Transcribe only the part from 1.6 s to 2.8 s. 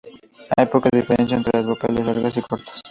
vocales largas y cortas.